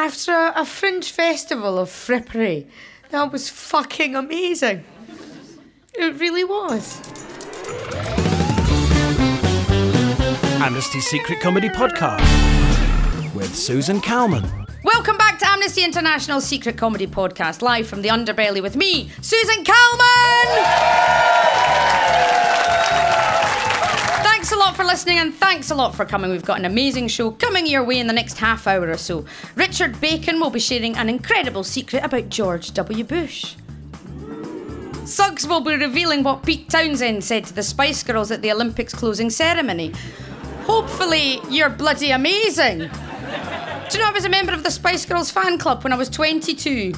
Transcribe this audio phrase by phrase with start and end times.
[0.00, 2.66] after a, a fringe festival of frippery.
[3.10, 4.84] That was fucking amazing.
[5.92, 7.00] It really was.
[10.62, 12.24] Amnesty's Secret Comedy Podcast
[13.34, 14.44] with Susan Calman.
[14.84, 19.64] Welcome back to Amnesty International's Secret Comedy Podcast, live from the underbelly with me, Susan
[19.64, 21.39] Calman!
[24.80, 26.30] For listening and thanks a lot for coming.
[26.30, 29.26] We've got an amazing show coming your way in the next half hour or so.
[29.54, 33.04] Richard Bacon will be sharing an incredible secret about George W.
[33.04, 33.56] Bush.
[35.04, 38.94] Suggs will be revealing what Pete Townshend said to the Spice Girls at the Olympics
[38.94, 39.92] closing ceremony.
[40.64, 42.78] Hopefully, you're bloody amazing.
[42.78, 45.96] Do you know I was a member of the Spice Girls fan club when I
[45.96, 46.94] was 22?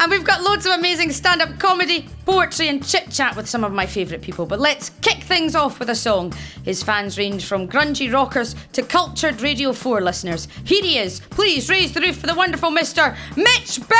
[0.00, 3.64] And we've got loads of amazing stand up comedy, poetry, and chit chat with some
[3.64, 4.46] of my favourite people.
[4.46, 6.32] But let's kick things off with a song.
[6.64, 10.46] His fans range from grungy rockers to cultured Radio 4 listeners.
[10.64, 11.20] Here he is.
[11.30, 13.16] Please raise the roof for the wonderful Mr.
[13.36, 13.98] Mitch Benn!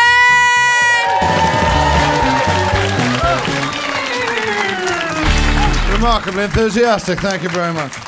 [5.92, 8.07] Remarkably enthusiastic, thank you very much.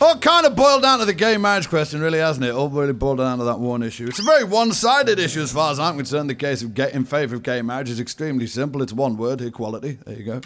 [0.00, 2.52] All kind of boiled down to the gay marriage question, really, hasn't it?
[2.52, 4.06] All really boiled down to that one issue.
[4.06, 6.30] It's a very one-sided issue as far as I'm concerned.
[6.30, 8.80] The case of gay, in favour of gay marriage is extremely simple.
[8.80, 9.98] It's one word, equality.
[10.06, 10.40] There you go.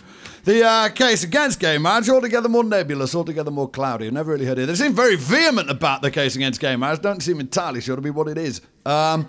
[0.45, 4.07] The uh, case against gay marriage, altogether more nebulous, altogether more cloudy.
[4.07, 4.67] I've never really heard it.
[4.67, 7.03] They seem very vehement about the case against gay marriage.
[7.03, 8.63] Don't seem entirely sure to be what it is.
[8.87, 9.29] Um,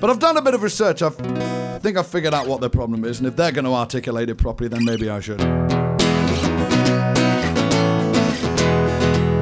[0.00, 1.02] but I've done a bit of research.
[1.02, 3.74] I've, I think I've figured out what their problem is, and if they're going to
[3.74, 5.83] articulate it properly, then maybe I should.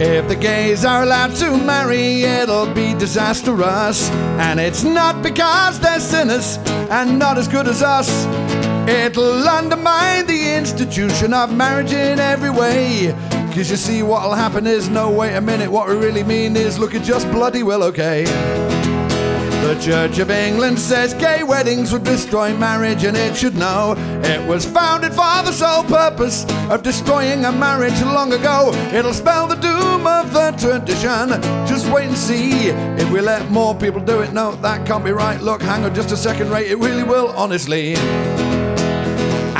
[0.04, 4.10] If the gays are allowed to marry, it'll be disastrous.
[4.40, 6.58] And it's not because they're sinners
[6.90, 8.10] and not as good as us.
[8.88, 13.12] It'll undermine the institution of marriage in every way.
[13.54, 16.80] Cause you see, what'll happen is no, wait a minute, what we really mean is
[16.80, 18.24] look, it just bloody well okay.
[19.62, 24.46] The Church of England says gay weddings would destroy marriage, and it should know it
[24.46, 28.72] was founded for the sole purpose of destroying a marriage long ago.
[28.92, 31.40] It'll spell the doom of the tradition.
[31.66, 32.68] Just wait and see
[33.00, 34.32] if we let more people do it.
[34.32, 35.40] No, that can't be right.
[35.40, 36.66] Look, hang on just a second, rate.
[36.68, 37.94] It really will, honestly.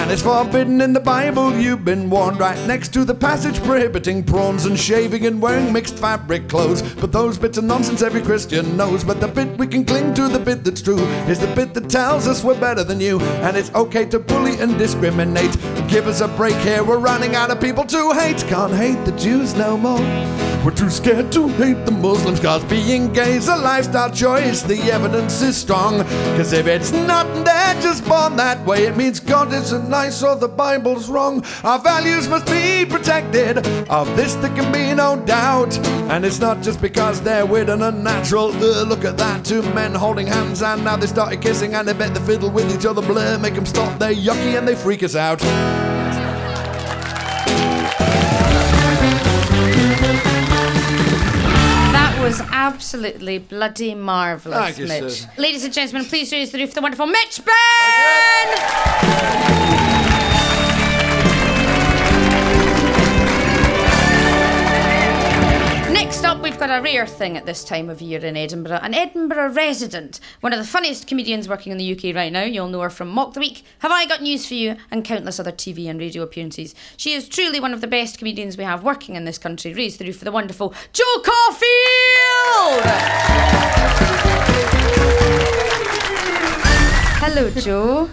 [0.03, 4.25] And it's forbidden in the Bible, you've been warned right next to the passage prohibiting
[4.25, 6.83] prawns and shaving and wearing mixed fabric clothes.
[6.95, 9.05] But those bits of nonsense every Christian knows.
[9.05, 10.99] But the bit we can cling to, the bit that's true,
[11.29, 13.21] is the bit that tells us we're better than you.
[13.21, 15.53] And it's okay to bully and discriminate.
[15.87, 18.39] Give us a break here, we're running out of people to hate.
[18.49, 20.52] Can't hate the Jews no more.
[20.65, 24.63] We're too scared to hate the Muslims, cause being gay's a lifestyle choice.
[24.63, 26.05] The evidence is strong,
[26.37, 28.87] cause if it's not, they're just born that way.
[28.87, 31.45] It means God isn't nice or the Bible's wrong.
[31.65, 33.67] Our values must be protected.
[33.91, 35.77] Of this, there can be no doubt.
[36.13, 38.53] And it's not just because they're weird and unnatural.
[38.53, 41.93] Ugh, look at that, two men holding hands, and now they started kissing, and they
[41.93, 43.03] bet the fiddle with each other.
[43.03, 45.43] Blur, make them stop, they're yucky and they freak us out.
[52.33, 55.03] Was absolutely bloody marvellous, Thank you, Mitch.
[55.03, 55.31] Susan.
[55.37, 57.53] Ladies and gentlemen, please raise the roof for the wonderful Mitch Benn!
[66.53, 68.81] We've got a rare thing at this time of year in Edinburgh.
[68.83, 72.43] An Edinburgh resident, one of the funniest comedians working in the UK right now.
[72.43, 75.41] You'll know her from Mock the Week, Have I Got News for You, and countless
[75.41, 76.75] other TV and radio appearances.
[76.99, 79.73] She is truly one of the best comedians we have working in this country.
[79.73, 82.83] Raise the roof for the wonderful Jo Caulfield!
[87.25, 88.11] Hello, Jo.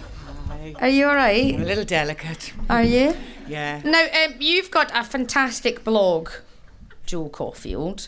[0.48, 0.76] Hi.
[0.80, 1.56] Are you alright?
[1.56, 2.54] I'm a little delicate.
[2.70, 3.18] Are you?
[3.50, 3.82] Yeah.
[3.84, 6.30] Now, um, you've got a fantastic blog,
[7.10, 8.08] Jo Caulfield.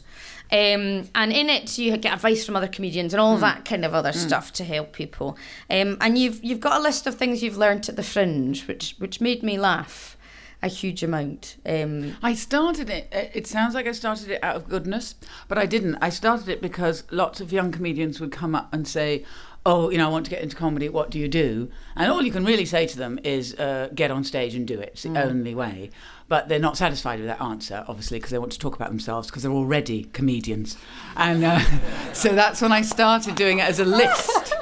[0.51, 3.93] Um, and in it, you get advice from other comedians and all that kind of
[3.93, 5.37] other stuff to help people.
[5.69, 8.95] Um, and you've you've got a list of things you've learnt at the Fringe, which
[8.99, 10.17] which made me laugh
[10.63, 11.55] a huge amount.
[11.65, 13.07] Um, I started it.
[13.11, 15.15] uh, It sounds like I started it out of goodness,
[15.47, 15.95] but I didn't.
[16.01, 19.23] I started it because lots of young comedians would come up and say,
[19.65, 20.89] "Oh, you know, I want to get into comedy.
[20.89, 24.11] What do you do?" And all you can really say to them is, uh, "Get
[24.11, 24.89] on stage and do it.
[24.93, 25.89] It's the only way."
[26.27, 29.27] But they're not satisfied with that answer, obviously, because they want to talk about themselves
[29.27, 30.77] because they're already comedians,
[31.15, 31.59] and uh,
[32.13, 34.53] so that's when I started doing it as a list.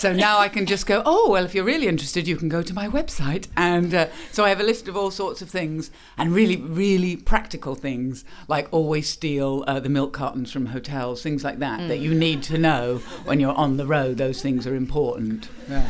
[0.00, 2.62] So now I can just go, oh, well, if you're really interested, you can go
[2.62, 3.48] to my website.
[3.54, 7.16] And uh, so I have a list of all sorts of things and really, really
[7.16, 11.98] practical things like always steal uh, the milk cartons from hotels, things like that, that
[11.98, 14.16] you need to know when you're on the road.
[14.16, 15.50] Those things are important.
[15.68, 15.86] Yeah.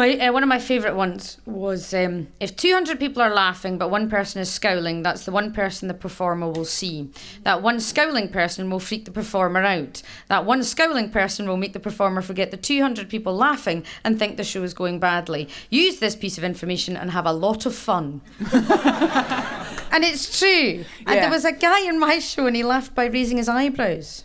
[0.00, 3.90] My uh, one of my favourite ones was um, if 200 people are laughing but
[3.90, 7.10] one person is scowling, that's the one person the performer will see.
[7.42, 10.00] That one scowling person will freak the performer out.
[10.28, 14.38] That one scowling person will make the performer forget the 200 people laughing and think
[14.38, 15.50] the show is going badly.
[15.68, 18.22] Use this piece of information and have a lot of fun.
[18.40, 20.86] and it's true.
[21.06, 21.20] And Yeah.
[21.20, 24.24] there was a guy in my show and he laughed by raising his eyebrows.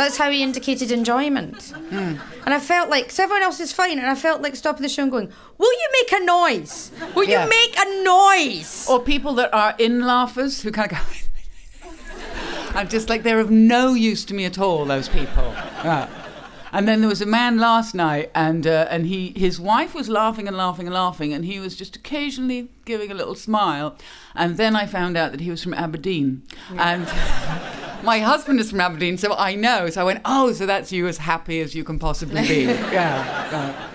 [0.00, 1.72] That's how he indicated enjoyment.
[1.90, 4.88] And I felt like, because everyone else is fine, and I felt like stopping the
[4.88, 6.90] show and going, Will you make a noise?
[7.14, 7.44] Will Yeah.
[7.44, 8.86] you make a noise?
[8.88, 11.90] Or people that are in laughers who kind of go.
[12.78, 14.84] I'm just like they're of no use to me at all.
[14.86, 15.52] Those people.
[15.84, 16.08] Yeah.
[16.72, 20.08] And then there was a man last night, and uh, and he his wife was
[20.08, 23.96] laughing and laughing and laughing, and he was just occasionally giving a little smile.
[24.36, 26.42] And then I found out that he was from Aberdeen,
[26.78, 27.08] and
[28.02, 29.88] my husband is from Aberdeen, so I know.
[29.90, 32.62] So I went, oh, so that's you as happy as you can possibly be.
[32.62, 32.90] yeah.
[32.92, 33.90] yeah.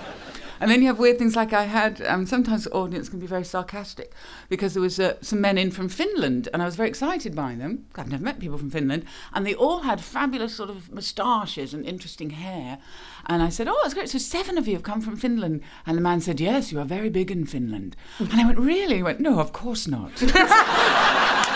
[0.59, 2.01] And then you have weird things like I had.
[2.05, 4.13] Um, sometimes the audience can be very sarcastic
[4.49, 7.55] because there was uh, some men in from Finland, and I was very excited by
[7.55, 7.85] them.
[7.95, 11.85] I've never met people from Finland, and they all had fabulous sort of moustaches and
[11.85, 12.79] interesting hair.
[13.27, 14.09] And I said, "Oh, that's great!
[14.09, 16.85] So seven of you have come from Finland." And the man said, "Yes, you are
[16.85, 20.13] very big in Finland." And I went, "Really?" He went, "No, of course not."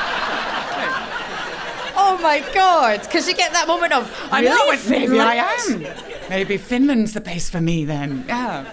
[2.11, 3.01] Oh my God.
[3.01, 4.49] Because you get that moment of, I really?
[4.55, 4.63] know.
[4.65, 5.85] I went, Maybe I am.
[6.29, 8.25] Maybe Finland's the place for me then.
[8.27, 8.71] Yeah.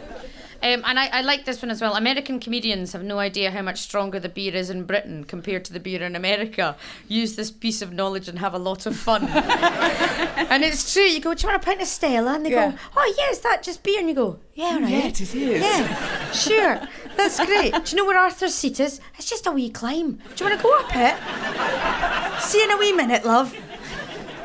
[0.62, 1.94] Um, and I, I like this one as well.
[1.94, 5.72] American comedians have no idea how much stronger the beer is in Britain compared to
[5.72, 6.76] the beer in America.
[7.08, 9.28] Use this piece of knowledge and have a lot of fun.
[9.28, 11.02] and it's true.
[11.02, 12.34] You go, Do you want a pint of Stella?
[12.36, 12.70] And they Yeah.
[12.72, 14.00] go, Oh, yeah, is that just beer?
[14.00, 14.90] And you go, Yeah, right.
[14.90, 15.34] Yeah, it is.
[15.34, 16.80] Yeah, sure.
[17.16, 17.72] That's great.
[17.72, 19.00] Do you know where Arthur's seat is?
[19.18, 20.18] It's just a wee climb.
[20.34, 22.40] Do you want to go up it?
[22.42, 23.56] See you in a wee minute, love.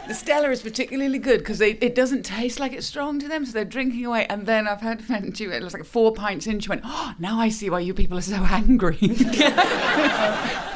[0.07, 3.53] The Stella is particularly good because it doesn't taste like it's strong to them, so
[3.53, 4.25] they're drinking away.
[4.27, 6.81] And then I've had a friend, she it was like four pints in, she went,
[6.83, 8.97] Oh, now I see why you people are so angry.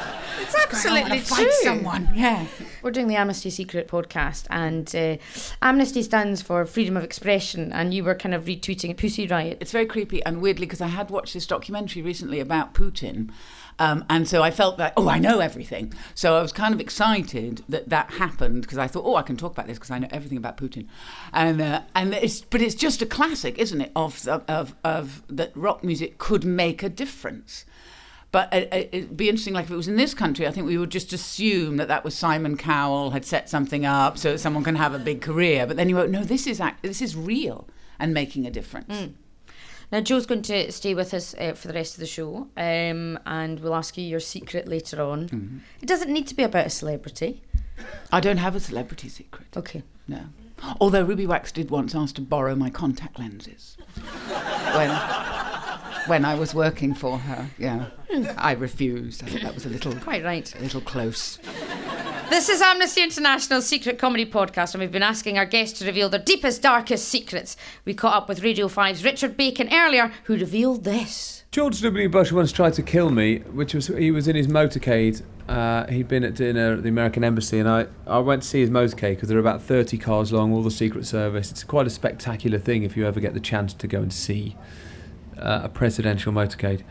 [0.70, 2.08] It's I absolutely want to fight someone.
[2.14, 2.46] Yeah.
[2.82, 5.16] We're doing the Amnesty Secret podcast, and uh,
[5.62, 7.72] Amnesty stands for freedom of expression.
[7.72, 9.58] And you were kind of retweeting Pussy Riot.
[9.60, 13.30] It's very creepy and weirdly because I had watched this documentary recently about Putin.
[13.78, 15.92] Um, and so I felt that, oh, I know everything.
[16.14, 19.36] So I was kind of excited that that happened because I thought, oh, I can
[19.36, 20.86] talk about this because I know everything about Putin.
[21.32, 23.92] And uh, and it's but it's just a classic, isn't it?
[23.94, 27.64] Of of of that rock music could make a difference.
[28.36, 30.66] But it, it- it'd be interesting, like if it was in this country, I think
[30.66, 34.62] we would just assume that that was Simon Cowell had set something up so someone
[34.62, 35.66] can have a big career.
[35.66, 36.10] But then you won't.
[36.10, 37.66] No, this is act- this is real
[37.98, 39.14] and making a difference.
[39.90, 43.18] Now, Jo's going to stay with us uh, for the rest of the show, um,
[43.24, 45.28] and we'll ask you your secret later on.
[45.30, 45.58] Mm-hmm.
[45.80, 47.40] It doesn't need to be about a celebrity.
[48.12, 49.46] I don't have a celebrity secret.
[49.56, 49.82] Okay.
[50.08, 50.24] No.
[50.80, 53.76] Although Ruby Wax did once ask to borrow my contact lenses
[54.76, 54.90] when
[56.06, 57.48] when I was working for her.
[57.58, 57.86] Yeah,
[58.36, 59.24] I refused.
[59.24, 60.54] I thought that was a little Quite right.
[60.54, 61.38] a little close.
[62.30, 66.08] This is Amnesty International's secret comedy podcast, and we've been asking our guests to reveal
[66.08, 67.56] their deepest, darkest secrets.
[67.84, 71.44] We caught up with Radio 5's Richard Bacon earlier, who revealed this.
[71.52, 72.08] George W.
[72.08, 75.22] Bush once tried to kill me, which was he was in his motorcade.
[75.48, 78.60] Uh, he'd been at dinner at the American Embassy, and I, I went to see
[78.60, 81.52] his motorcade because there are about 30 cars long, all the Secret Service.
[81.52, 84.56] It's quite a spectacular thing if you ever get the chance to go and see
[85.38, 86.82] uh, a presidential motorcade.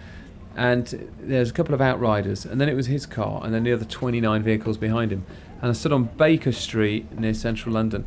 [0.56, 3.74] And there's a couple of outriders, and then it was his car, and then the
[3.74, 5.26] other 29 vehicles behind him.
[5.62, 8.06] And I stood on Baker Street near central London,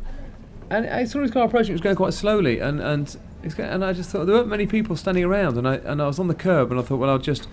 [0.69, 1.71] and I saw his car approaching.
[1.71, 3.15] It was going quite slowly, and and
[3.57, 6.19] and I just thought there weren't many people standing around, and I and I was
[6.19, 7.47] on the curb, and I thought, well, I'll just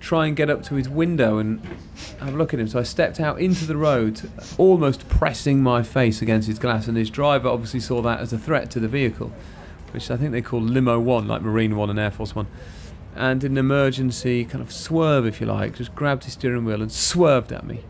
[0.00, 1.60] try and get up to his window and
[2.18, 2.66] have a look at him.
[2.66, 6.96] So I stepped out into the road, almost pressing my face against his glass, and
[6.96, 9.32] his driver obviously saw that as a threat to the vehicle,
[9.92, 12.46] which I think they call Limo One, like Marine One and Air Force One.
[13.16, 16.80] And in an emergency kind of swerve, if you like, just grabbed his steering wheel
[16.82, 17.80] and swerved at me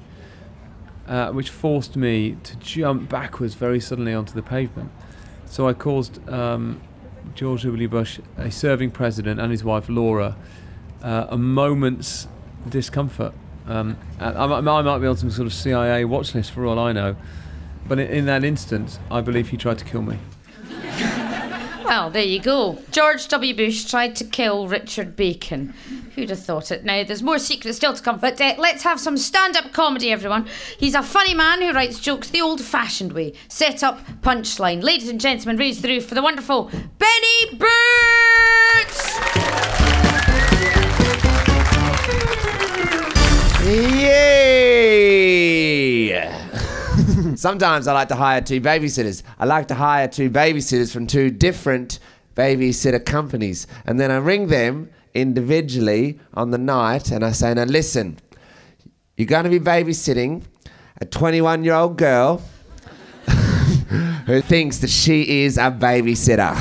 [1.07, 4.91] uh, which forced me to jump backwards very suddenly onto the pavement.
[5.45, 6.81] So I caused um,
[7.35, 7.89] George W.
[7.89, 10.37] Bush, a serving president, and his wife Laura,
[11.03, 12.29] uh, a moment's
[12.69, 13.33] discomfort.
[13.67, 16.79] Um, I, might- I might be on some sort of CIA watch list for all
[16.79, 17.17] I know,
[17.89, 20.19] but in, in that instance, I believe he tried to kill me.
[21.91, 22.79] Well, there you go.
[22.93, 23.53] George W.
[23.53, 25.75] Bush tried to kill Richard Bacon.
[26.15, 26.85] Who'd have thought it?
[26.85, 30.13] Now, there's more secrets still to come, but uh, let's have some stand up comedy,
[30.13, 30.47] everyone.
[30.79, 34.85] He's a funny man who writes jokes the old fashioned way set up, punchline.
[34.85, 36.71] Ladies and gentlemen, raise the roof for the wonderful
[37.01, 39.19] Benny Boots!
[43.67, 44.80] Yay!
[47.41, 49.23] Sometimes I like to hire two babysitters.
[49.39, 51.99] I like to hire two babysitters from two different
[52.37, 53.67] babysitter companies.
[53.87, 58.19] And then I ring them individually on the night and I say, now listen,
[59.17, 60.43] you're going to be babysitting
[61.01, 62.43] a 21 year old girl
[64.27, 66.55] who thinks that she is a babysitter.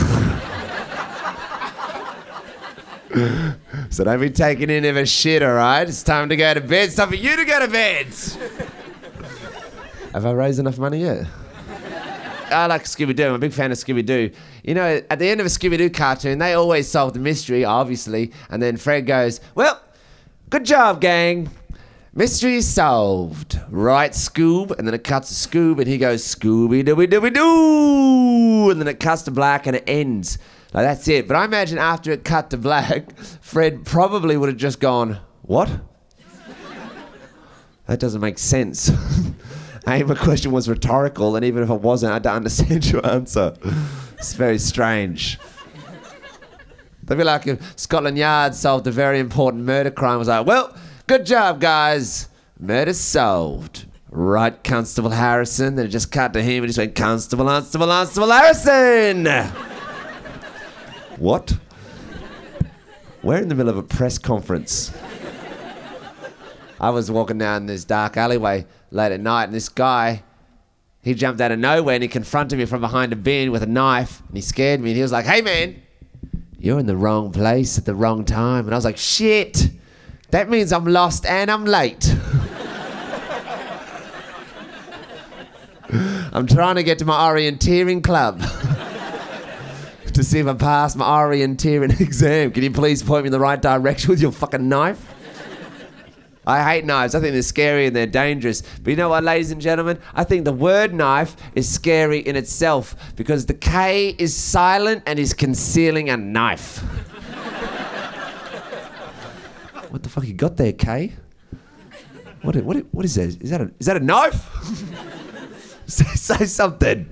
[3.91, 5.89] so don't be taking any of a shit, all right?
[5.89, 6.87] It's time to go to bed.
[6.87, 8.07] It's time for you to go to bed.
[10.13, 11.27] Have I raised enough money yet?
[12.51, 13.27] I like Scooby Doo.
[13.27, 14.31] I'm a big fan of Scooby Doo.
[14.63, 17.63] You know, at the end of a Scooby Doo cartoon, they always solve the mystery,
[17.63, 18.31] obviously.
[18.49, 19.79] And then Fred goes, Well,
[20.49, 21.51] good job, gang.
[22.13, 23.59] Mystery solved.
[23.69, 24.77] Right, Scoob.
[24.79, 28.71] And then it cuts to Scoob and he goes, Scooby Dooby Dooby Doo.
[28.71, 30.39] And then it cuts to black and it ends.
[30.73, 31.27] Like, that's it.
[31.27, 35.69] But I imagine after it cut to black, Fred probably would have just gone, What?
[37.85, 38.91] That doesn't make sense.
[39.89, 43.55] I my question was rhetorical, and even if it wasn't, I don't understand your answer.
[44.19, 45.39] It's very strange.
[47.03, 50.15] They'd be like if Scotland Yard solved a very important murder crime.
[50.15, 50.75] It was like, well,
[51.07, 52.29] good job, guys.
[52.59, 53.87] Murder solved.
[54.11, 55.75] Right, Constable Harrison.
[55.75, 59.25] Then it just cut to him and just went, Constable, Constable, Constable Harrison.
[61.17, 61.57] what?
[63.23, 64.93] We're in the middle of a press conference.
[66.79, 70.23] I was walking down this dark alleyway late at night, and this guy,
[71.01, 73.67] he jumped out of nowhere and he confronted me from behind a bin with a
[73.67, 74.89] knife, and he scared me.
[74.91, 75.81] And he was like, "Hey, man,
[76.57, 79.69] you're in the wrong place at the wrong time." And I was like, "Shit,
[80.31, 82.15] that means I'm lost and I'm late."
[86.31, 88.41] I'm trying to get to my orienteering club.
[90.19, 92.51] to see if I pass my orienteering exam.
[92.51, 95.15] Can you please point me in the right direction with your fucking knife?
[96.47, 97.15] I hate knives.
[97.15, 98.63] I think they're scary and they're dangerous.
[98.81, 99.99] But you know what, ladies and gentlemen?
[100.13, 105.19] I think the word knife is scary in itself because the K is silent and
[105.19, 106.77] is concealing a knife.
[109.89, 111.13] what the fuck you got there, K?
[112.41, 113.41] What, what, what is that?
[113.41, 114.49] Is that a, is that a knife?
[115.87, 117.05] say, say something.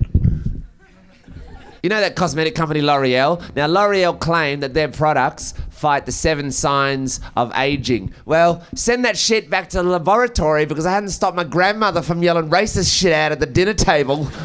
[1.82, 3.54] You know that cosmetic company L'Oreal?
[3.54, 8.12] Now, L'Oreal claim that their products fight the seven signs of aging.
[8.24, 12.22] Well, send that shit back to the laboratory because I hadn't stopped my grandmother from
[12.22, 14.28] yelling racist shit out at the dinner table.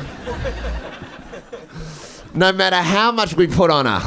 [2.36, 4.02] no matter how much we put on her.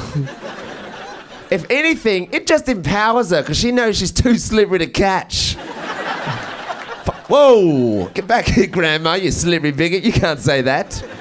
[1.51, 5.55] if anything, it just empowers her because she knows she's too slippery to catch.
[7.29, 8.09] Whoa!
[8.15, 10.05] Get back here, Grandma, you slippery bigot.
[10.05, 11.16] You can't say that.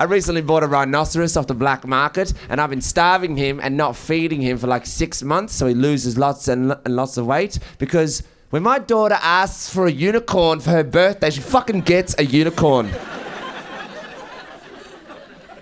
[0.00, 3.76] I recently bought a rhinoceros off the black market, and I've been starving him and
[3.76, 7.26] not feeding him for like six months, so he loses lots and, and lots of
[7.26, 7.58] weight.
[7.76, 12.24] Because when my daughter asks for a unicorn for her birthday, she fucking gets a
[12.24, 12.90] unicorn.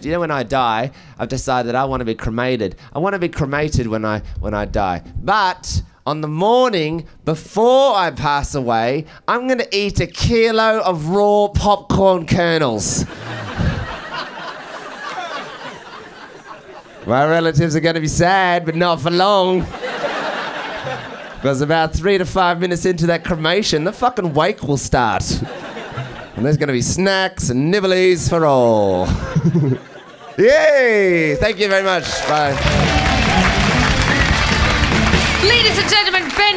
[0.00, 2.76] Do you know when I die, I've decided I want to be cremated.
[2.92, 5.02] I want to be cremated when I when I die.
[5.16, 11.08] But on the morning before I pass away, I'm going to eat a kilo of
[11.08, 13.04] raw popcorn kernels.
[17.08, 19.60] My relatives are to be sad, but not for long.
[21.36, 25.24] Because about three to five minutes into that cremation, the fucking wake will start.
[26.36, 29.06] And there's to be snacks and nibblies for all.
[30.38, 31.36] Yay!
[31.36, 32.04] Thank you very much.
[32.28, 32.52] Bye.
[35.48, 36.07] Ladies and gentlemen,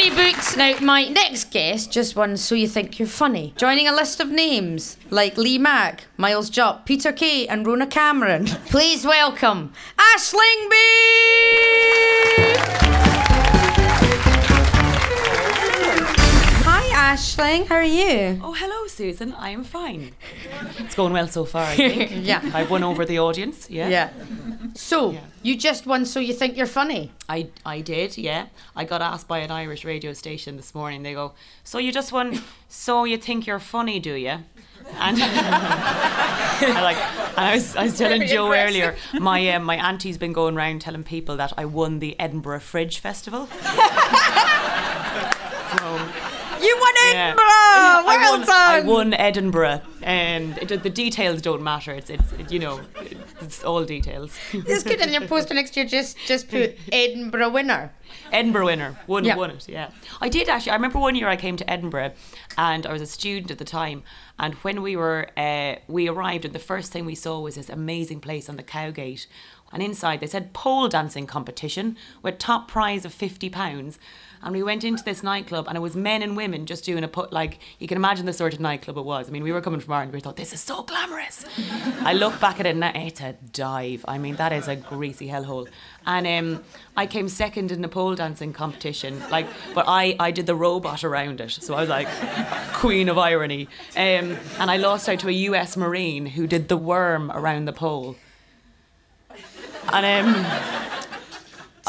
[0.02, 0.58] Benny Boots.
[0.58, 4.32] Now, my next guest just won So You Think You're Funny, joining a list of
[4.32, 8.46] names like Lee Mack, Miles Jupp, Peter Kay, and Rona Cameron.
[8.66, 13.11] Please welcome Aisling Bea!
[17.12, 17.68] Aisling.
[17.68, 18.40] How are you?
[18.42, 19.34] Oh, hello, Susan.
[19.34, 20.14] I am fine.
[20.80, 22.12] It's going well so far, I think.
[22.26, 22.40] Yeah.
[22.54, 23.90] I've won over the audience, yeah.
[23.90, 24.12] Yeah.
[24.76, 27.12] So, you just won So You Think You're Funny.
[27.28, 28.46] I, I did, yeah.
[28.78, 31.04] I got asked by an Irish radio station this morning.
[31.04, 31.34] They go,
[31.66, 34.30] So you just won, so you think you're funny, do you?
[34.30, 34.46] And
[35.22, 40.34] I like, and I was, I was telling Jo earlier, my um, my auntie's been
[40.34, 43.48] going around telling people that I won the Edinburgh Fridge Festival.
[45.78, 46.00] so,
[46.62, 47.28] You won Yeah.
[47.28, 47.44] Edinburgh!
[47.46, 48.50] I Well won, done!
[48.72, 51.92] I won Edinburgh, and it, the details don't matter.
[51.94, 52.82] It's, it's it, you know,
[53.42, 54.38] it's all details.
[54.54, 55.86] It's good in your poster next year.
[55.86, 57.92] Just just put Edinburgh winner.
[58.32, 59.00] Edinburgh winner.
[59.08, 59.36] Won, Yeah.
[59.36, 59.90] won it, yeah.
[60.22, 60.72] I did actually.
[60.72, 62.12] I remember one year I came to Edinburgh
[62.58, 64.04] and I was a student at the time.
[64.38, 67.70] And when we were, uh, we arrived and the first thing we saw was this
[67.70, 69.28] amazing place on the Cowgate.
[69.74, 73.98] And inside they said pole dancing competition with top prize of £50.
[74.44, 77.08] And we went into this nightclub and it was men and women just doing a
[77.08, 79.28] put, like, you can imagine the sort of nightclub it was.
[79.28, 81.46] I mean, we were coming from Ireland, we thought, this is so glamorous.
[82.02, 84.04] I look back at it and it's a dive.
[84.08, 85.68] I mean, that is a greasy hellhole.
[86.06, 86.64] And um,
[86.98, 91.04] I came second in the pole dancing competition, like, but I, I did the robot
[91.04, 91.52] around it.
[91.52, 92.08] So I was like,
[92.74, 93.68] queen of irony.
[93.96, 97.74] Um, and I lost out to a US Marine who did the worm around the
[97.74, 98.16] pole.
[99.94, 100.81] And um,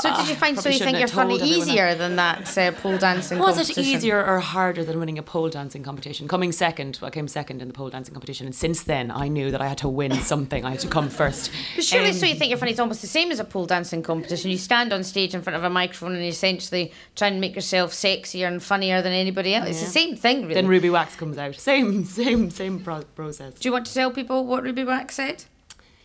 [0.02, 2.58] So did you find so you think shouldn't you're funny told everyone easier than that
[2.58, 6.26] uh, pole dancing was it easier or harder than winning a pole dancing competition?
[6.26, 9.50] Coming second, I came second in the pole dancing competition, and since then I knew
[9.52, 10.64] that I had to win something.
[10.64, 11.50] I had to come first.
[11.76, 12.72] But surely, Um, so you think you're funny?
[12.72, 14.50] is almost the same as a pole dancing competition.
[14.50, 17.54] You stand on stage in front of a microphone and you essentially try and make
[17.54, 19.68] yourself sexier and funnier than anybody else.
[19.68, 20.54] It's the same thing, really.
[20.54, 21.54] Then Ruby Wax comes out.
[21.54, 23.54] Same, same, same pro- process.
[23.54, 25.44] Do you want to tell people what Ruby Wax said?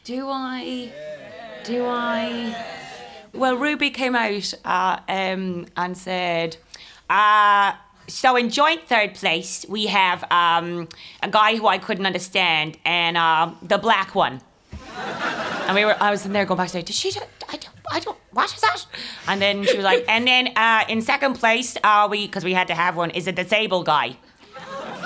[0.03, 0.91] Do I?
[1.63, 2.55] Do I?
[3.37, 6.57] Well, Ruby came out uh, um, and said,
[7.07, 7.73] uh,
[8.07, 10.89] so in joint third place, we have um,
[11.21, 14.41] a guy who I couldn't understand and uh, the black one.
[15.67, 17.99] And we were, I was in there going backstage, did she, do, I don't, I
[17.99, 18.85] don't, what is that?
[19.27, 22.53] And then she was like, and then uh, in second place, uh, we, because we
[22.53, 24.17] had to have one, is a disabled guy.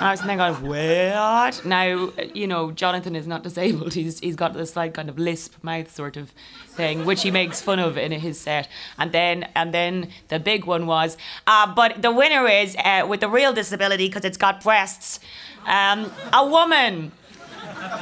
[0.02, 1.64] And I was thinking, there what?
[1.64, 3.94] Now, you know, Jonathan is not disabled.
[3.94, 6.30] He's he's got this like kind of lisp mouth sort of
[6.70, 8.66] thing, which he makes fun of in his set.
[8.98, 11.16] And then and then the big one was,
[11.46, 15.20] uh, but the winner is uh, with the real disability because it's got breasts,
[15.66, 17.12] um, a woman.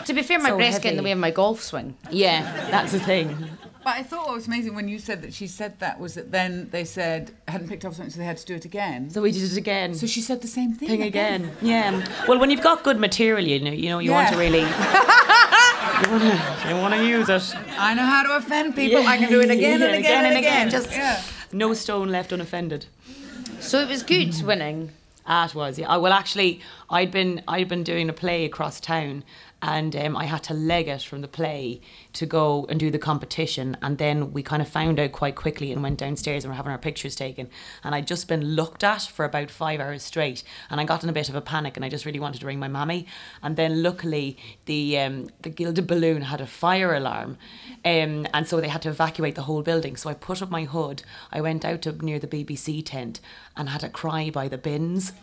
[0.06, 1.98] To be fair, my So breasts get in the way of my golf swing.
[2.10, 2.40] Yeah,
[2.70, 3.50] that's the thing.
[3.82, 6.30] But I thought what was amazing when you said that she said that was that
[6.30, 9.08] then they said hadn't picked up something, so they had to do it again.
[9.08, 9.94] So we did it again.
[9.94, 11.52] So she said the same thing, thing again.
[11.62, 12.06] Yeah.
[12.28, 16.10] Well, when you've got good material, you know, you know, you want to really, you
[16.10, 17.56] want to, you want to use it.
[17.78, 19.06] I know how to offend people.
[19.06, 20.70] I can do it again and Yeah, again, and again.
[20.70, 21.22] Just yeah.
[21.52, 22.84] no stone left unoffended.
[23.60, 24.90] So it was good winning.
[25.26, 25.78] Ah, it was.
[25.78, 25.88] Yeah.
[25.88, 26.60] I, well, actually,
[26.90, 29.22] I'd been I'd been doing a play across town,
[29.62, 31.80] and um, I had to leg it from the play
[32.12, 33.76] to go and do the competition.
[33.82, 36.72] And then we kind of found out quite quickly and went downstairs and were having
[36.72, 37.48] our pictures taken.
[37.84, 41.08] And I'd just been looked at for about five hours straight, and I got in
[41.08, 43.06] a bit of a panic, and I just really wanted to ring my mammy.
[43.42, 44.36] And then luckily,
[44.66, 47.38] the um, the gilded balloon had a fire alarm,
[47.84, 49.96] um, and so they had to evacuate the whole building.
[49.96, 51.02] So I put up my hood.
[51.32, 53.20] I went out to near the BBC tent
[53.56, 55.12] and had a cry by the bins.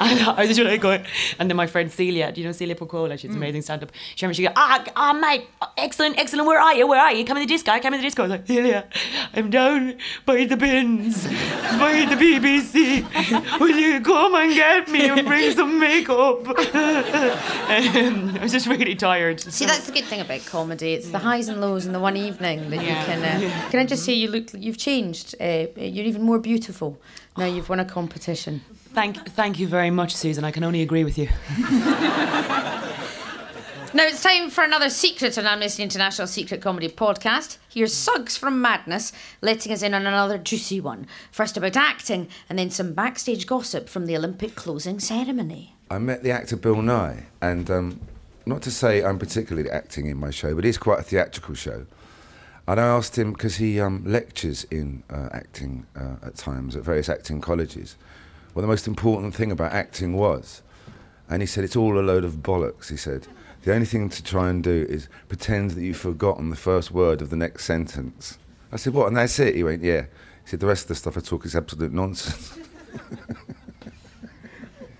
[0.00, 1.04] And I was just really going,
[1.38, 3.18] and then my friend Celia, do you know Celia Pacquola?
[3.18, 3.90] She's an amazing stand up.
[4.14, 6.86] She remember she go, ah, ah, mate, excellent, excellent, where are you?
[6.86, 7.24] Where are you?
[7.24, 8.22] Come in the disco, come in the disco.
[8.22, 8.86] I was like, Celia,
[9.34, 9.96] I'm down
[10.26, 13.58] by the bins, by the BBC.
[13.60, 16.46] Will you come and get me and bring some makeup?
[16.48, 19.40] um, I was just really tired.
[19.40, 20.94] See, that's the good thing about comedy.
[20.94, 23.00] It's the highs and lows in the one evening that Yeah.
[23.00, 23.22] you can.
[23.44, 24.50] Uh, can I just say you look?
[24.54, 25.34] You've changed.
[25.40, 26.98] Uh, you're even more beautiful
[27.36, 27.46] now.
[27.46, 28.62] You've won a competition.
[28.92, 30.42] Thank, thank you very much, Susan.
[30.44, 31.28] I can only agree with you.
[33.92, 37.58] Now it's time for another secret on Amnesty International Secret Comedy Podcast.
[37.68, 41.08] Here's Suggs from Madness letting us in on another juicy one.
[41.32, 45.74] First about acting, and then some backstage gossip from the Olympic closing ceremony.
[45.90, 48.00] I met the actor Bill Nighy, and um,
[48.46, 51.86] not to say I'm particularly acting in my show, but it's quite a theatrical show.
[52.68, 56.84] And I asked him because he um, lectures in uh, acting uh, at times at
[56.84, 57.96] various acting colleges.
[58.52, 60.62] What the most important thing about acting was,
[61.28, 62.88] and he said it's all a load of bollocks.
[62.88, 63.26] He said
[63.62, 67.20] the only thing to try and do is pretend that you've forgotten the first word
[67.20, 68.38] of the next sentence.
[68.72, 69.54] I said what, and that's it?
[69.54, 70.02] He went yeah.
[70.44, 72.58] He said the rest of the stuff I talk is absolute nonsense.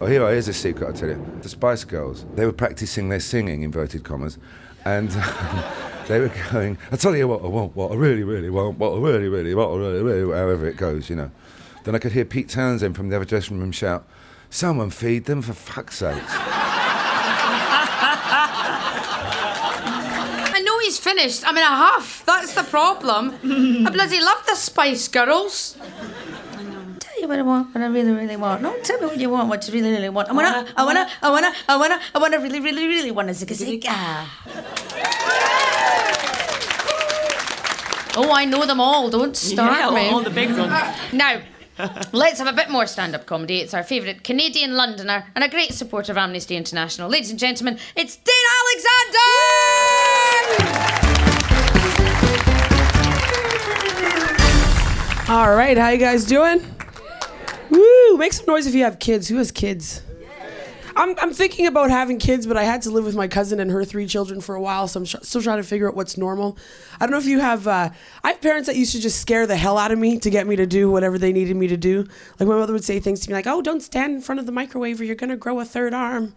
[0.02, 1.26] Oh, here, here's a secret, I'll tell you.
[1.42, 4.38] The Spice Girls, they were practicing their singing, inverted commas,
[4.86, 5.64] and um,
[6.08, 8.94] they were going, I tell you what I want, what I really, really want, what
[8.94, 11.30] I really, really want, really, really, however it goes, you know.
[11.84, 14.08] Then I could hear Pete Townshend from the other dressing room shout,
[14.48, 16.22] Someone feed them, for fuck's sake.
[20.90, 21.46] he's finished.
[21.46, 22.24] I'm in a huff.
[22.26, 23.24] That's the problem.
[23.86, 25.76] I bloody love the Spice Girls.
[26.98, 28.62] Tell you what I want, what I really, really want.
[28.62, 30.28] No, tell me what you want, what you really, really want.
[30.28, 33.32] I wanna, I wanna, I wanna, I wanna, I wanna, really, really, really want a
[33.32, 33.94] zigga zigga.
[38.16, 39.08] Oh, I know them all.
[39.10, 40.10] Don't start yeah, me.
[40.10, 40.72] all the big ones.
[41.12, 41.40] Now,
[42.12, 43.60] let's have a bit more stand up comedy.
[43.60, 47.08] It's our favourite Canadian Londoner and a great supporter of Amnesty International.
[47.08, 49.79] Ladies and gentlemen, it's Dana Alexander!
[55.28, 56.60] All right, how you guys doing?
[57.70, 58.16] Woo!
[58.16, 59.28] Make some noise if you have kids.
[59.28, 60.02] Who has kids?
[60.96, 63.70] I'm, I'm thinking about having kids, but I had to live with my cousin and
[63.70, 66.16] her three children for a while, so I'm sh- still trying to figure out what's
[66.16, 66.58] normal.
[66.98, 67.68] I don't know if you have.
[67.68, 67.90] Uh,
[68.24, 70.48] I have parents that used to just scare the hell out of me to get
[70.48, 72.06] me to do whatever they needed me to do.
[72.40, 74.46] Like my mother would say things to me like, "Oh, don't stand in front of
[74.46, 76.34] the microwave, or you're gonna grow a third arm."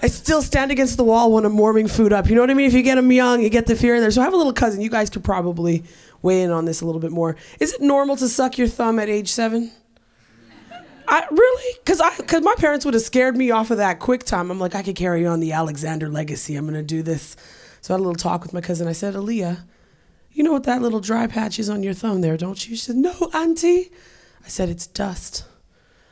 [0.00, 2.28] I still stand against the wall when I'm warming food up.
[2.28, 2.66] You know what I mean?
[2.66, 4.10] If you get them young, you get the fear in there.
[4.10, 4.80] So I have a little cousin.
[4.80, 5.82] You guys could probably
[6.22, 7.36] weigh in on this a little bit more.
[7.58, 9.72] Is it normal to suck your thumb at age seven?
[11.10, 14.24] I really, cause I, cause my parents would have scared me off of that quick
[14.24, 14.50] time.
[14.50, 16.54] I'm like, I could carry on the Alexander legacy.
[16.54, 17.34] I'm gonna do this.
[17.80, 18.86] So I had a little talk with my cousin.
[18.86, 19.64] I said, Aaliyah,
[20.32, 22.76] you know what that little dry patch is on your thumb there, don't you?
[22.76, 23.90] She said, No, auntie.
[24.44, 25.46] I said, It's dust.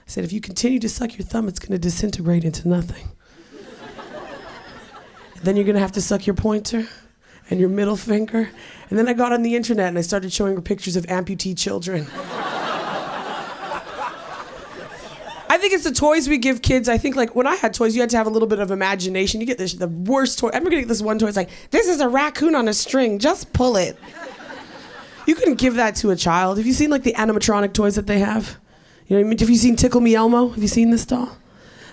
[0.07, 3.07] I said, If you continue to suck your thumb, it's gonna disintegrate into nothing.
[5.47, 6.87] Then you're gonna have to suck your pointer
[7.51, 8.51] and your middle finger.
[8.91, 11.57] And then I got on the internet and I started showing her pictures of amputee
[11.57, 12.07] children.
[15.49, 16.89] I think it's the toys we give kids.
[16.89, 18.71] I think like when I had toys, you had to have a little bit of
[18.71, 19.41] imagination.
[19.41, 20.51] You get this, the worst toy.
[20.53, 21.29] I'm gonna get this one toy.
[21.29, 23.19] It's like this is a raccoon on a string.
[23.19, 23.97] Just pull it.
[25.27, 26.59] You couldn't give that to a child.
[26.59, 28.59] Have you seen like the animatronic toys that they have?
[29.07, 30.49] You know, have you seen Tickle Me Elmo?
[30.49, 31.37] Have you seen this doll?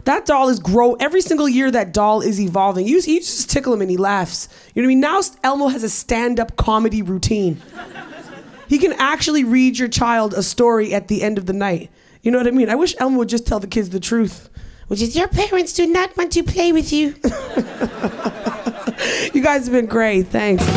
[0.06, 1.72] That doll is grow every single year.
[1.72, 2.88] That doll is evolving.
[2.88, 4.50] You, you just tickle him and he laughs.
[4.74, 5.00] You know what I mean?
[5.00, 7.62] Now Elmo has a stand-up comedy routine.
[8.68, 11.90] He can actually read your child a story at the end of the night.
[12.22, 12.70] You know what I mean?
[12.70, 14.50] I wish Elmo would just tell the kids the truth,
[14.88, 17.08] which is your parents do not want to play with you.
[19.34, 20.28] you guys have been great.
[20.28, 20.66] Thanks.
[20.66, 20.74] Come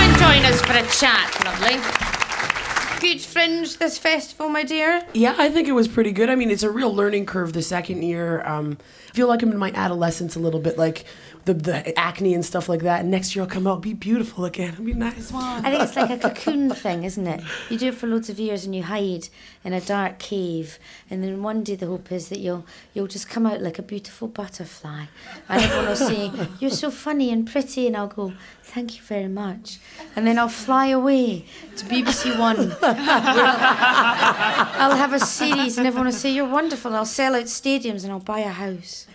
[0.00, 1.97] and join us for a chat, lovely.
[3.16, 5.02] Fringe this festival, my dear.
[5.14, 6.28] Yeah, I think it was pretty good.
[6.28, 8.46] I mean, it's a real learning curve the second year.
[8.46, 8.76] Um,
[9.08, 11.06] I feel like I'm in my adolescence a little bit, like
[11.48, 13.00] the, the acne and stuff like that.
[13.00, 14.74] And next year I'll come out, be beautiful again.
[14.74, 15.32] It'll be nice.
[15.34, 17.42] I think it's like a cocoon thing, isn't it?
[17.70, 19.28] You do it for loads of years and you hide
[19.64, 20.78] in a dark cave,
[21.10, 23.82] and then one day the hope is that you'll you'll just come out like a
[23.82, 25.06] beautiful butterfly,
[25.48, 26.30] and everyone will say
[26.60, 28.32] you're so funny and pretty, and I'll go
[28.62, 29.78] thank you very much,
[30.14, 31.44] and then I'll fly away
[31.76, 32.72] to BBC One.
[32.80, 32.80] I'll,
[34.90, 36.94] I'll have a series, and everyone will say you're wonderful.
[36.94, 39.06] I'll sell out stadiums and I'll buy a house.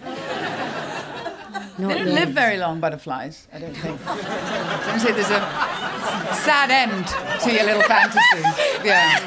[1.77, 2.13] Not They don't yet.
[2.15, 3.99] live very long, butterflies, I don't think.
[3.99, 5.41] So I'm say there's a
[6.45, 7.07] sad end
[7.41, 8.19] to your little fantasy.
[8.87, 9.25] Yeah.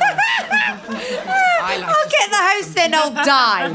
[0.88, 3.68] I like I'll get the house, then I'll die.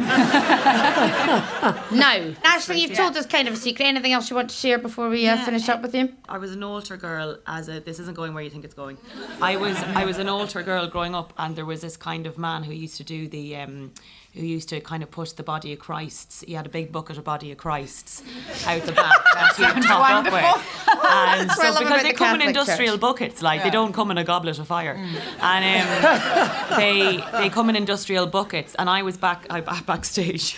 [1.91, 2.35] no.
[2.43, 3.85] Ashley, you've told us kind of a secret.
[3.85, 6.13] Anything else you want to share before we uh, Yeah, finish up with you?
[6.29, 8.97] I was an altar girl as a this isn't going where you think it's going.
[9.41, 12.37] I was I was an altar girl growing up and there was this kind of
[12.37, 13.91] man who used to do the um
[14.33, 17.17] who used to kind of put the body of Christ's he had a big bucket
[17.17, 18.23] of body of Christ's
[18.65, 20.43] out the back that he would top up with.
[20.87, 23.01] And That's what I so because they the come in industrial Church.
[23.01, 24.95] buckets, like they don't come in a goblet of fire.
[25.41, 25.65] And
[26.05, 30.57] um, they they come in industrial buckets and I was back I backstage.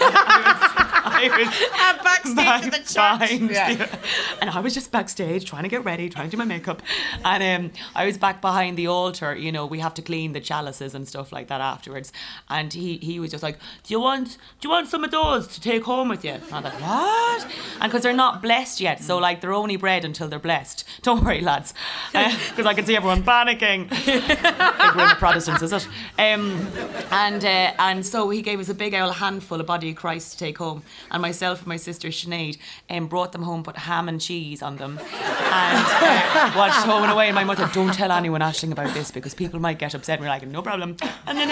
[0.00, 0.72] I was,
[1.20, 3.50] I was backstage in the church.
[3.50, 3.98] Yeah.
[4.40, 6.82] and I was just backstage trying to get ready, trying to do my makeup,
[7.24, 9.34] and um, I was back behind the altar.
[9.34, 12.12] You know, we have to clean the chalices and stuff like that afterwards.
[12.48, 15.48] And he he was just like, "Do you want do you want some of those
[15.48, 17.46] to take home with you?" And I'm like, "What?"
[17.80, 20.84] And because they're not blessed yet, so like they're only bread until they're blessed.
[21.02, 21.74] Don't worry, lads,
[22.12, 23.88] because I can see everyone panicking.
[24.04, 25.86] Big room of Protestants, is it?
[26.18, 26.66] Um,
[27.10, 30.32] and uh, and so he gave us a big old handful of body of Christ
[30.32, 32.58] to take home, and myself and my sister Sinead
[32.90, 37.12] um, brought them home, put ham and cheese on them, and uh, watched Home and
[37.12, 37.26] Away.
[37.26, 40.18] And my mother, don't tell anyone Aisling about this because people might get upset.
[40.18, 40.96] And we're like, no problem.
[41.26, 41.48] And then,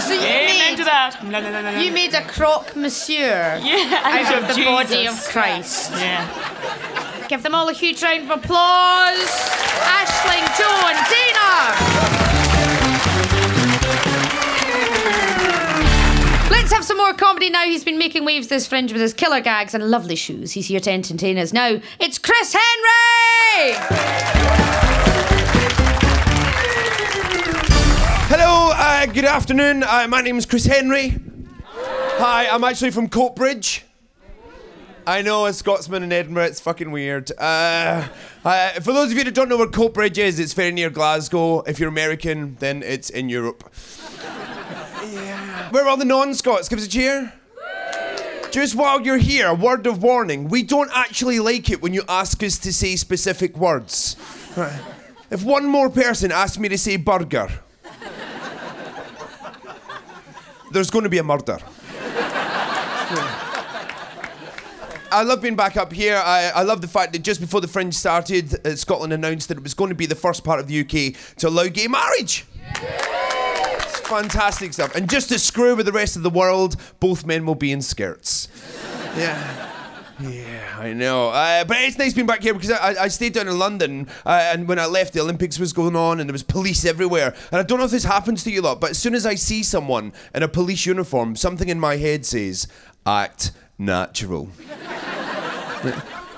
[0.00, 1.82] So you Amen made, to that.
[1.82, 5.92] You made a croque monsieur yeah, out out of the body of Christ.
[5.92, 7.26] Yeah.
[7.28, 9.28] Give them all a huge round of applause.
[9.84, 10.70] Aisling, Jo,
[17.08, 17.64] more comedy now.
[17.64, 20.52] He's been making waves this fringe with his killer gags and lovely shoes.
[20.52, 21.80] He's here to entertain us now.
[21.98, 23.78] It's Chris Henry!
[28.28, 29.84] Hello, uh, good afternoon.
[29.84, 31.14] Uh, my name is Chris Henry.
[32.18, 33.84] Hi, I'm actually from Coatbridge.
[35.06, 37.32] I know, a Scotsman in Edinburgh, it's fucking weird.
[37.38, 38.06] Uh,
[38.44, 41.62] uh, for those of you that don't know where Coatbridge is, it's very near Glasgow.
[41.62, 43.72] If you're American, then it's in Europe.
[45.68, 45.72] Yeah.
[45.72, 46.68] Where are all the non Scots?
[46.68, 47.32] Give us a cheer.
[48.50, 50.48] Just while you're here, a word of warning.
[50.48, 54.16] We don't actually like it when you ask us to say specific words.
[54.56, 54.80] Right.
[55.30, 57.48] If one more person asks me to say burger,
[60.72, 61.58] there's going to be a murder.
[65.10, 66.16] I love being back up here.
[66.16, 69.56] I, I love the fact that just before the Fringe started, uh, Scotland announced that
[69.56, 72.44] it was going to be the first part of the UK to allow gay marriage.
[72.74, 73.27] It's
[74.08, 74.94] fantastic stuff.
[74.94, 77.82] And just to screw with the rest of the world, both men will be in
[77.82, 78.48] skirts.
[79.16, 79.74] Yeah.
[80.20, 81.28] Yeah, I know.
[81.28, 84.50] Uh, but it's nice being back here because I, I stayed down in London uh,
[84.52, 87.34] and when I left, the Olympics was going on and there was police everywhere.
[87.52, 89.24] And I don't know if this happens to you a lot, but as soon as
[89.26, 92.66] I see someone in a police uniform, something in my head says,
[93.06, 94.50] act natural.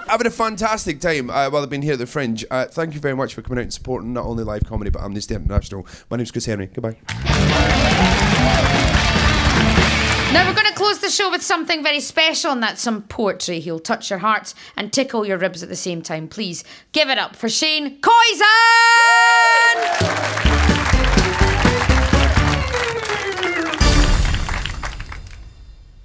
[0.08, 2.44] I've a fantastic time uh, while I've been here at the Fringe.
[2.50, 5.02] Uh, thank you very much for coming out and supporting not only live comedy but
[5.02, 5.86] Amnesty International.
[6.10, 6.66] My name's Chris Henry.
[6.66, 6.96] Goodbye.
[10.32, 13.60] Now we're going to close the show with something very special, and that's some poetry.
[13.60, 16.28] He'll touch your hearts and tickle your ribs at the same time.
[16.28, 18.46] Please give it up for Shane Koyczan!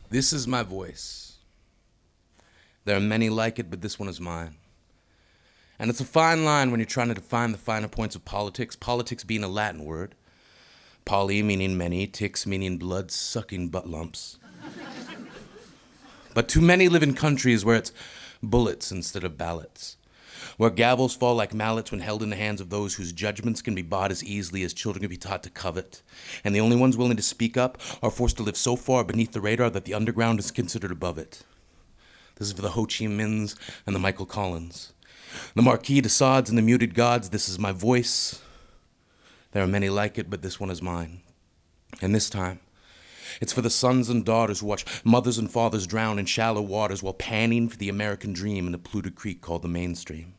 [0.10, 1.38] This is my voice.
[2.86, 4.56] There are many like it, but this one is mine.
[5.78, 8.76] And it's a fine line when you're trying to define the finer points of politics,
[8.76, 10.16] politics being a Latin word.
[11.06, 14.40] Poly meaning many, ticks meaning blood sucking butt lumps.
[16.34, 17.94] but too many live in countries where it's
[18.42, 19.98] bullets instead of ballots,
[20.58, 23.76] where gavels fall like mallets when held in the hands of those whose judgments can
[23.76, 26.02] be bought as easily as children can be taught to covet,
[26.44, 29.32] and the only ones willing to speak up are forced to live so far beneath
[29.32, 31.44] the radar that the underground is considered above it.
[32.38, 34.92] This is for the Ho Chi Minhs and the Michael Collins.
[35.54, 38.42] The Marquis de Sades and the Muted Gods, this is my voice.
[39.56, 41.22] There are many like it, but this one is mine.
[42.02, 42.60] And this time,
[43.40, 47.02] it's for the sons and daughters who watch mothers and fathers drown in shallow waters
[47.02, 50.34] while panning for the American dream in a polluted creek called the mainstream.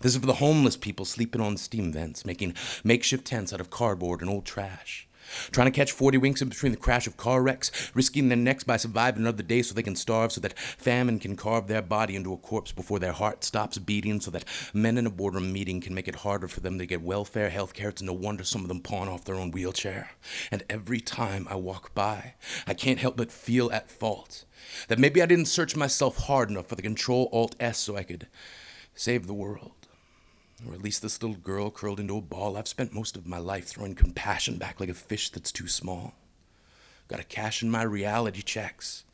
[0.00, 3.70] This is for the homeless people sleeping on steam vents, making makeshift tents out of
[3.70, 5.06] cardboard and old trash.
[5.50, 8.64] Trying to catch 40 winks in between the crash of car wrecks, risking their necks
[8.64, 12.16] by surviving another day so they can starve, so that famine can carve their body
[12.16, 15.80] into a corpse before their heart stops beating, so that men in a boardroom meeting
[15.80, 17.88] can make it harder for them to get welfare, health care.
[17.88, 20.10] It's no wonder some of them pawn off their own wheelchair.
[20.50, 22.34] And every time I walk by,
[22.66, 24.44] I can't help but feel at fault.
[24.88, 28.02] That maybe I didn't search myself hard enough for the Control Alt S so I
[28.02, 28.28] could
[28.94, 29.81] save the world.
[30.66, 32.56] Or at least this little girl curled into a ball.
[32.56, 36.14] I've spent most of my life throwing compassion back like a fish that's too small.
[37.08, 39.04] Gotta cash in my reality checks.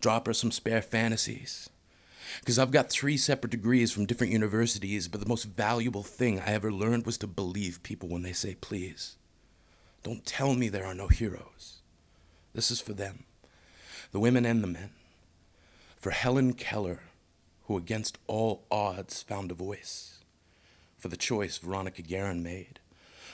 [0.00, 1.70] Drop her some spare fantasies.
[2.40, 6.52] Because I've got three separate degrees from different universities, but the most valuable thing I
[6.52, 9.16] ever learned was to believe people when they say please.
[10.02, 11.78] Don't tell me there are no heroes.
[12.54, 13.24] This is for them,
[14.12, 14.90] the women and the men.
[15.96, 17.00] For Helen Keller,
[17.64, 20.17] who against all odds found a voice
[20.98, 22.80] for the choice Veronica Guerin made.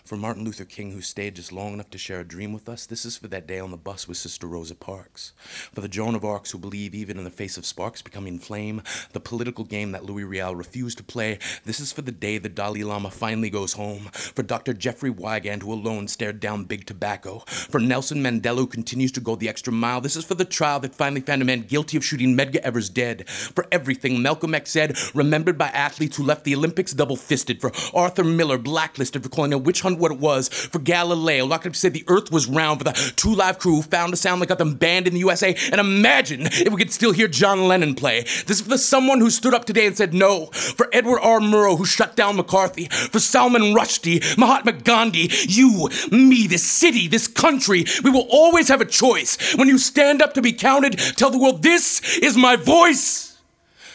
[0.02, 2.86] For Martin Luther King, who stayed just long enough to share a dream with us,
[2.86, 5.32] this is for that day on the bus with Sister Rosa Parks.
[5.72, 8.82] For the Joan of Arcs who believe even in the face of sparks becoming flame,
[9.12, 12.48] the political game that Louis Riel refused to play, this is for the day the
[12.48, 14.08] Dalai Lama finally goes home.
[14.12, 14.72] For Dr.
[14.72, 17.44] Jeffrey Wigand, who alone stared down big tobacco.
[17.46, 20.80] For Nelson Mandela, who continues to go the extra mile, this is for the trial
[20.80, 23.28] that finally found a man guilty of shooting Medgar Evers dead.
[23.28, 27.60] For everything Malcolm X said, remembered by athletes who left the Olympics double fisted.
[27.60, 30.48] For Arthur Miller, blacklisted for calling a witch hunt what it was.
[30.48, 32.80] For Galileo, locked up said the earth was round.
[32.80, 35.54] For the Two Live Crew, found a sound that got them banned in the USA.
[35.70, 38.22] And imagine if we could still hear John Lennon play.
[38.22, 40.46] This is for someone who stood up today and said no.
[40.46, 41.38] For Edward R.
[41.38, 42.88] Murrow, who shut down McCarthy.
[42.88, 47.84] For Salman Rushdie, Mahatma Gandhi, you, me, this city, this country.
[48.02, 49.54] We will always have a choice.
[49.54, 53.38] When you stand up to be counted, tell the world, this is my voice.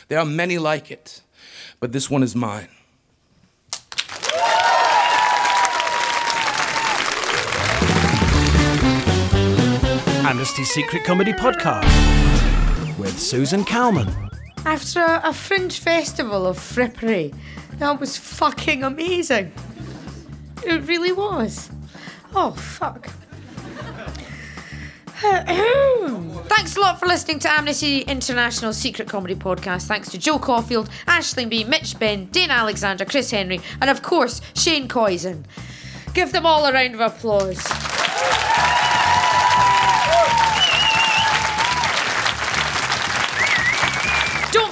[0.07, 1.21] There are many like it,
[1.79, 2.69] but this one is mine.
[10.29, 11.89] Amnesty Secret Comedy Podcast
[12.99, 14.07] with Susan Calman.
[14.63, 17.33] After a, a fringe festival of frippery,
[17.79, 19.51] that was fucking amazing.
[20.63, 21.71] It really was.
[22.35, 23.07] Oh, fuck.
[26.47, 29.87] Thanks a lot for listening to Amnesty International Secret Comedy Podcast.
[29.87, 34.41] Thanks to Jo Caulfield, Aisling Bea, Mitch Benn, Dana Alexander, Chris Henry, and of course,
[34.53, 35.45] Shane Koyczan.
[36.13, 37.65] Give them all a round of applause.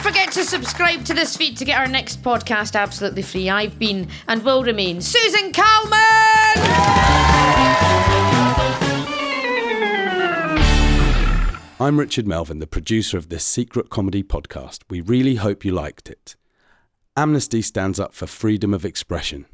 [0.08, 3.50] Forget to subscribe to this feed to get our next podcast absolutely free.
[3.50, 5.98] I've been and will remain Susan Calman!
[11.78, 14.80] I'm Richard Melvin, the producer of this secret comedy podcast.
[14.90, 16.38] We really hope you liked it.
[17.18, 19.46] Amnesty stands up for freedom of expression.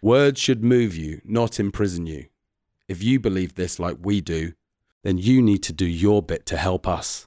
[0.00, 2.26] Words should move you, not imprison you.
[2.86, 4.52] If you believe this like we do,
[5.02, 7.26] then you need to do your bit to help us.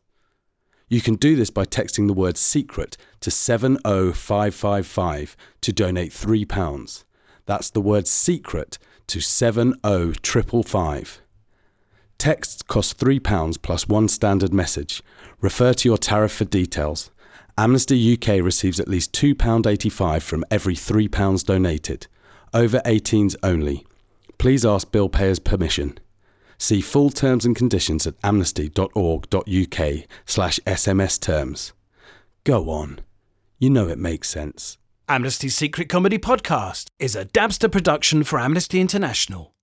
[0.90, 7.04] You can do this by texting the word secret to 70555 to donate £3.
[7.46, 11.22] That's the word secret to 70555.
[12.18, 15.04] Texts cost £3 plus one standard message.
[15.42, 17.12] Refer to your tariff for details.
[17.58, 22.08] Amnesty UK receives at least £2.85 from every £3 donated.
[22.54, 23.86] Over 18s only.
[24.38, 25.98] Please ask bill payers permission.
[26.60, 29.94] See full terms and conditions at amnesty.org.uk
[30.26, 31.74] slash SMS terms.
[32.44, 33.00] Go on.
[33.58, 34.78] You know it makes sense.
[35.08, 39.54] Amnesty's Secret Comedy Podcast is a Dabster production for Amnesty International.